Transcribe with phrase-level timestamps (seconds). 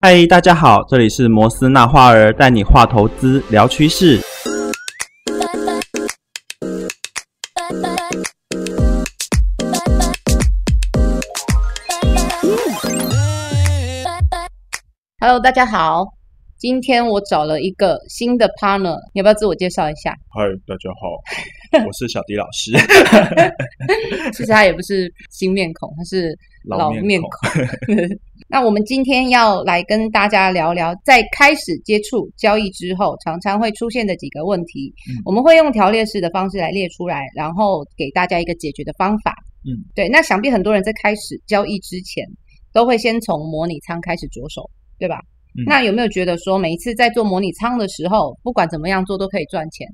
[0.00, 4.20] 嗨，大家好，这里是摩斯纳花儿带你画投资聊趋势。
[15.18, 16.04] Hello，大家好，
[16.56, 20.12] 今天我找了一个新的 partner，你要不要自我介绍一下？
[20.28, 22.70] 嗨，大家好， 我是小迪老师。
[24.30, 26.38] 其实他也不是新面孔，他是
[26.68, 27.30] 老面孔。
[28.50, 34.90] 那我们今天要来跟大家聊聊，在开始接触交易之后，常常会出现的几个问题。
[35.26, 39.34] 我们会用条列式的方式来列出来，然后给大家一个解决的方法。
[39.64, 40.08] 嗯，对。
[40.08, 42.24] 那想必很多人在开始交易之前，
[42.72, 45.20] 都会先从模拟仓开始着手，对吧？
[45.66, 49.86] 那有没有觉得说，每一次在做模拟仓的时候，不管怎么样做都可以赚钱？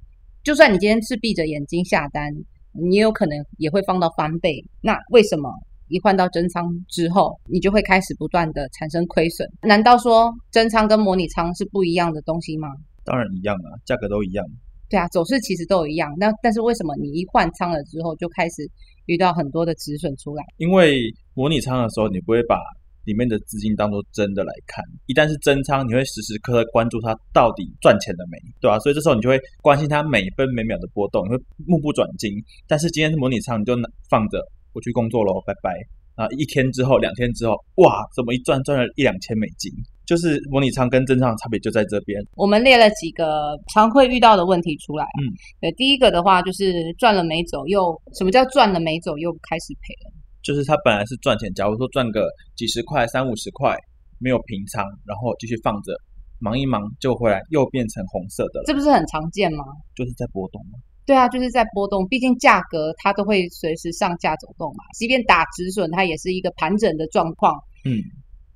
[0.44, 2.30] 就算你今天是闭着眼睛下单，
[2.72, 4.64] 你也有可能也会放到翻倍。
[4.80, 5.50] 那为什么？
[5.88, 9.48] 一换到真仓之后，你就会开始不断的产生亏损。
[9.62, 12.68] 难道说真仓跟模拟仓是不一样的东西吗？
[13.04, 14.44] 当然一样啊，价格都一样。
[14.88, 16.12] 对啊，走势其实都一样。
[16.18, 18.68] 那但是为什么你一换仓了之后，就开始
[19.06, 20.44] 遇到很多的止损出来？
[20.58, 21.02] 因为
[21.34, 22.56] 模拟仓的时候，你不会把
[23.04, 24.82] 里面的资金当做真的来看。
[25.06, 28.78] 一旦是真仓，你会时时刻刻关注它到底赚钱了没，对吧？
[28.78, 32.30] 所以这时候你就会关心它每分每秒的波动，你会目不转睛。
[32.66, 33.74] 但是今天是模拟仓，你就
[34.08, 34.38] 放着。
[34.74, 35.72] 我去工作喽，拜拜。
[36.14, 39.72] 啊，一天之后，两天之后，哇，怎么一赚赚了一两千美金？
[40.06, 42.20] 就是模拟仓跟真仓差别就在这边。
[42.36, 45.04] 我们列了几个常会遇到的问题出来。
[45.04, 50.12] 嗯，对，第一个的话就是赚了没走，又什么叫赚了没走又开始赔了？
[50.42, 53.74] 就是他本来是赚钱，假如说赚个几十块、三五十块，
[54.18, 55.92] 没有平仓，然后继续放着，
[56.38, 58.64] 忙一忙就回来，又变成红色的了。
[58.66, 59.64] 这不是很常见吗？
[59.96, 60.78] 就是在波动吗？
[61.06, 64.84] 对啊，就是在波动，毕竟价格它都会随时上下走动嘛。
[64.98, 67.54] 即便打止损，它也是一个盘整的状况。
[67.84, 68.00] 嗯，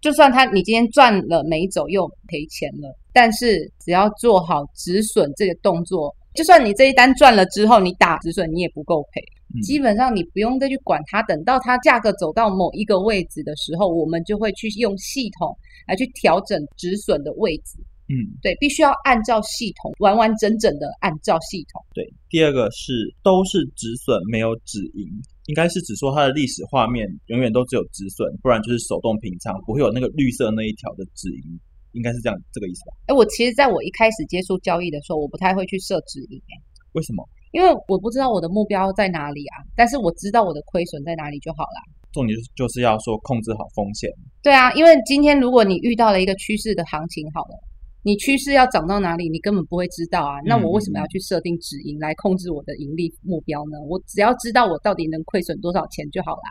[0.01, 9.21] 就算它你今天赚了没走又赔钱了，但是只要做好止损这个动作，就算你这一单赚了之后，你打止损你也不够赔。
[9.63, 17.79] 基本上你不用再去管它，等到它价格走到某一个位置的时候，我们就会去用系统来去调整止损的位置。
[18.09, 21.85] 嗯，对，必须要按照系统完完整整的按照系统。
[21.93, 22.93] 对，第二个是
[23.23, 25.05] 都是止损没有止盈，
[25.47, 31.61] 应该是指说它的历史画面永远都只有止损，不然就是手动平仓，不会有那个绿色那一条的止盈，
[31.93, 32.97] 应该是这样这个意思吧？
[33.09, 36.57] 哎，我其实在我一开始接触交易的时候，我不太会去设止盈，哎，
[36.93, 37.23] 为什么？
[37.53, 41.81] 因为我不知道我的目标在哪里啊，但是我知道我的亏损在哪里就好了。
[42.13, 44.11] 重点就是要说控制好风险。
[44.43, 47.68] 对啊，因为今天如果你遇到了一个趋势的行情，好了。
[48.09, 50.41] 你趋势要涨到哪里，你根本不会知道啊。
[50.47, 53.79] 那我为什么要去设定止盈来控制我的盈利目标呢？
[53.87, 56.49] 我只要知道我到底能亏损多少钱就好啦。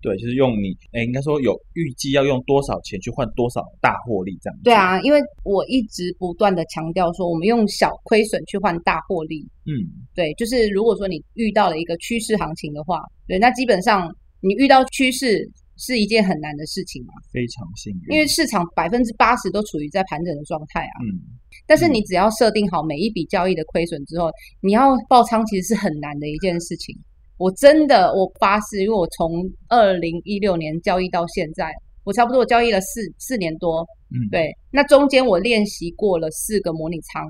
[0.00, 4.58] 对，就是用你，哎，应该说有预计要用多少钱去换多少大获利这样。
[4.64, 9.46] 对啊，因为我一直不断的强调说，我们用小亏损去换大获利。
[9.66, 15.46] 嗯，对，就是如果说你遇到了一个趋势行情的话，对，那基本上你遇到趋势。
[15.76, 17.12] 是一件很难的事情嘛？
[17.32, 20.96] 非常幸运，因为市场百分之八十都处于在盘整的状态啊。
[21.04, 21.20] 嗯，
[21.66, 26.96] 但是你只要设定好每一笔交易的亏损之后，你要爆仓其实是很难的一件事情。
[27.38, 31.70] 我真的，我发誓，因为我从二零一六年交易到现在，
[32.04, 33.86] 我差不多交易了四四年多。
[34.08, 37.26] 嗯，对，那中间我练习过了四个模拟仓，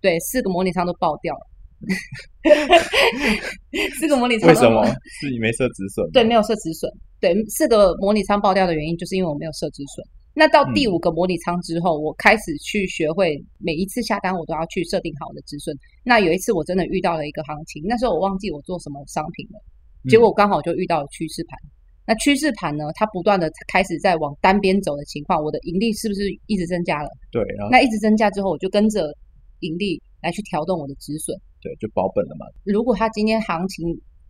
[0.00, 1.49] 对，四个模拟仓都爆掉了。
[3.98, 4.84] 四个模拟仓为什么？
[5.20, 6.10] 是你没设止损？
[6.12, 6.90] 对，没有设止损。
[7.20, 10.04] 对，四个模拟仓爆掉的原因，就是因为我没有设止损。
[10.32, 15.76] 那到第五个模拟仓之后，我开始去学会每一次下单，我都要去设定好我的止损。
[16.04, 19.60] 那有一次我真的遇到了一个行情，那时候我忘记我做什么商品了，
[20.08, 21.58] 结果刚好就遇到了趋势盘。
[22.06, 27.08] 那趋势盘呢，它不断的开始在往单边走的情况，我的盈利是不是一直增加了？
[27.30, 29.12] 对，那一直增加之后，我就跟着
[29.60, 31.36] 盈利来去调动我的止损。
[31.60, 32.46] 对，就保本了嘛。
[32.64, 33.86] 如果它今天行情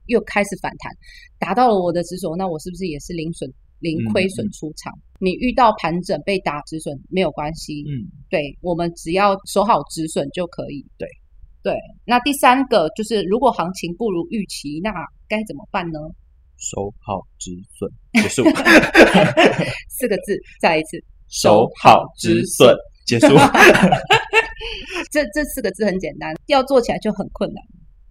[0.06, 0.92] 又开始反弹，
[1.38, 4.92] 达到了我的止损，那我是不是也是零损、零亏损出场？
[5.20, 10.84] 你遇到盘整被打止损没有关系，嗯，对，我们只要守好止损就可以。
[10.98, 11.06] 对，
[11.62, 11.76] 对。
[12.04, 14.90] 那第三个就是，如果行情不如预期，那
[15.28, 16.00] 该怎么办呢？
[16.56, 17.90] 守好止损
[18.20, 18.42] 结束。
[19.88, 22.74] 四个字，再来一次，守好止损
[23.06, 23.28] 结束。
[25.10, 27.62] 这这四个字很简单，要做起来就很困难。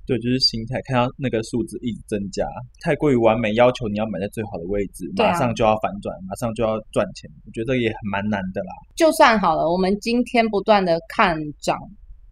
[0.06, 2.44] 对，就是心态，看到那个数字一直增加，
[2.82, 8.74] 太过于完美，要求你要买在最好的位置，马上就要反转，马上就要赚钱，我觉得也很蛮难的啦。
[8.96, 11.78] 就算好了，我们今天不断的看涨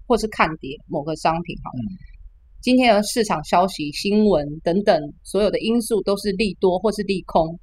[0.08, 1.84] 或是看跌某个商品，好了，
[2.64, 7.60] 今天的市场消息、新闻等等所有的因素都是利多或是利空，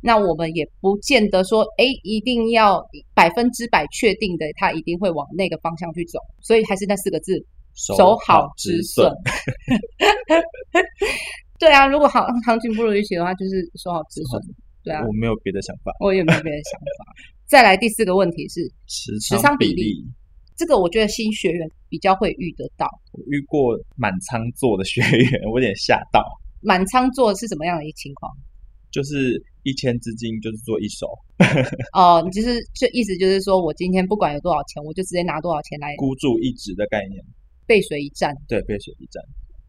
[0.00, 2.84] 那我们也不见得说，哎，一定要
[3.14, 6.18] 百分之百确定的，它一定会往那个方向去走。
[6.40, 7.44] 所以还是那四个字：
[7.74, 9.10] 守好止损。
[11.58, 14.40] 对啊，如果行行情不如预期的话，就是守好止损。
[14.84, 17.12] 对啊，我没有别的想法，我也没有别的想法。
[17.46, 20.04] 再来第四个问题是持仓比例，
[20.56, 22.86] 这个我觉得新学员比较会遇得到。
[23.12, 26.22] 我遇过满仓做的学员，我有点吓到。
[26.60, 28.30] 满仓做是什么样的一情况？
[28.90, 31.10] 就是一千资金就是做一手。
[31.92, 37.20] 哦，你就是就意思就是说我今天不管有多少钱，我就直接拿多少钱来孤注一掷的概念，
[37.66, 38.32] 背水一战。
[38.46, 39.20] 对，背水一战，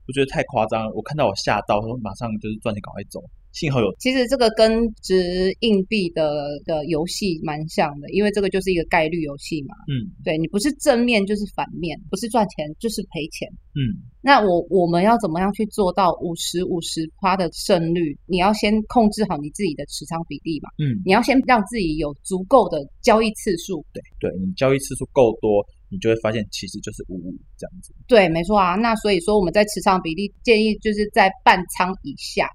[0.07, 0.92] 我觉得太夸张了。
[0.94, 3.21] 我看到我吓到，说马上就是赚钱赶快走。
[3.54, 9.74] 幸好有，其实这个跟掷硬币的的游戏蛮像的，因为这个就是一个概率游戏嘛。
[9.88, 13.50] 嗯，对你不是正面就是反面，不是赚钱就是赔钱。
[13.74, 18.15] 嗯，那我我们要怎么样去做到五十五十趴的胜率？
[18.27, 20.69] 你要先控制好你自己的持仓比例嘛。
[20.77, 23.83] 嗯，你要先让自己有足够的交易次数。
[23.92, 27.94] 对，对你交易次数够多，你就会发现其实就是五五这样子。
[28.07, 28.75] 对，没错啊。
[28.75, 32.50] 那所以说我们在持仓比例建议就是在半仓以下。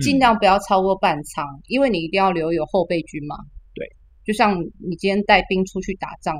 [0.00, 3.36] 尽量不要超过半仓，因为你一定要留有后备军嘛。
[3.74, 3.86] 对，
[4.24, 6.34] 就像你今天带兵出去打仗，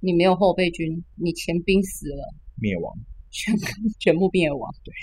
[0.00, 2.94] 你没有后备军，你前兵死了，灭亡，
[3.30, 3.54] 全
[4.00, 4.74] 全部灭亡。
[4.82, 4.94] 对，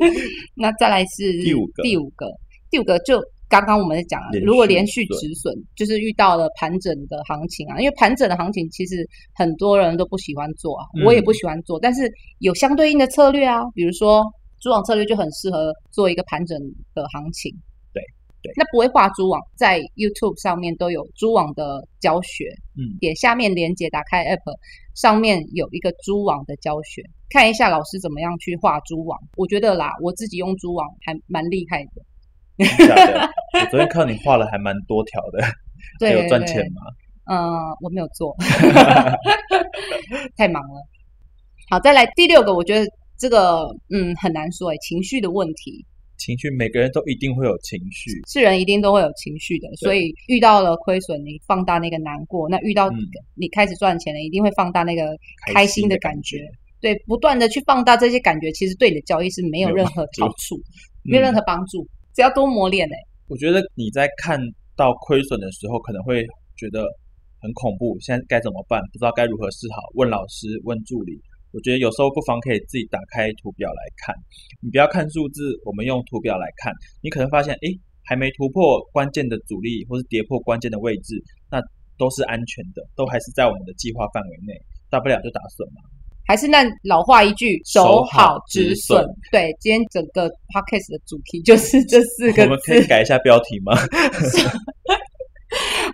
[0.56, 2.26] 那再来是第五个，第五个，
[2.70, 14.24] 第五个就刚刚我们在讲，如果连续止损，就是遇到了盘整的行情啊，因为盘整的行情其实很多人都不喜欢做啊，我也不喜欢做，但是有相对应的策略啊，比如说。
[14.60, 16.58] 蛛网策略就很适合做一个盘整
[16.92, 17.48] 的行情，
[17.94, 18.02] 对
[18.42, 18.52] 对。
[18.56, 24.42] 那不会画蛛网，在 YouTube 上面都有蛛网的教学，嗯，点下面链接，打开 App
[24.96, 29.16] 上面有一个蛛网的教学，看一下老师怎么样去画蛛网。
[29.36, 32.02] 我觉得啦，我自己用蛛网还蛮厉害的。
[33.64, 35.42] 我昨天看你画了还蛮多条的，
[35.98, 36.82] 对， 有赚钱吗？
[37.30, 38.34] 嗯，我没有做，
[40.36, 40.86] 太忙了。
[41.70, 42.86] 好，再来第六个，我觉得。
[43.20, 45.84] 这个嗯很难说哎，情绪的问题，
[46.18, 52.88] 情绪每个人都一定会有情绪，是人一定都会有情绪的，所以遇到了亏损，你放大那个难过；那遇到
[53.34, 55.18] 你开始赚钱了，一定会放大那个
[55.52, 56.38] 开心的感觉。
[56.80, 60.54] 对，不断的去放大这些感觉，其实对你的交易是没有任何好处，
[61.02, 61.84] 没有任何帮助。
[62.18, 62.96] 只要多磨练哎，
[63.28, 64.40] 我觉得你在看
[64.74, 66.26] 到亏损的时候，可能会
[66.56, 66.82] 觉得
[67.40, 68.82] 很恐怖，现在该怎么办？
[68.92, 69.78] 不知道该如何是好？
[69.94, 71.14] 问老师，问助理。
[71.52, 74.12] 我觉得有时候不妨可以自己打开图表来看，
[74.60, 76.74] 你不要看数字，我们用图表来看，
[77.04, 77.70] 你可能发现，哎，
[78.02, 81.62] 还没突破关键的阻力，或是跌破关键的位置，那
[81.96, 84.58] 都是安全的，都还是在我们的计划范围内，
[84.90, 85.86] 大不了就打损嘛。
[86.28, 89.02] 还是那老话一句，守好止损。
[89.32, 92.42] 对，今天整个 podcast 的主题就是这四个字。
[92.42, 93.72] 我们可以改一下标题吗？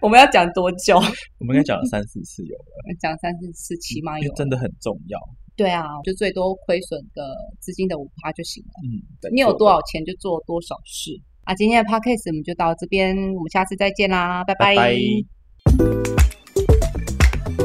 [0.02, 0.96] 我们要讲多久？
[1.38, 2.64] 我们应该讲了三四次有了，
[3.00, 5.16] 讲三四次起码有，真的很重要。
[5.56, 7.22] 对啊，就最多亏损的
[7.60, 8.70] 资金的五趴就行了。
[8.82, 8.98] 嗯，
[9.32, 11.12] 你有多少钱就做多少事
[11.44, 11.54] 啊。
[11.54, 14.74] 今天的 podcast 我们就到这边，我们下次再见啦，拜拜。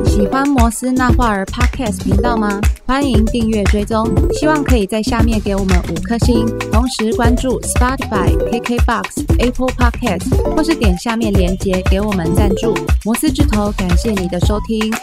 [0.05, 2.59] 喜欢摩斯那画儿 podcast 频道吗？
[2.85, 12.73] 欢迎订阅追踪，希望可以在下面给我们五颗星，同时关注 Spotify、KKBox、Apple Podcast，或是点下面链接给我们赞助。
[13.05, 14.93] 摩斯之头，感谢你的收听。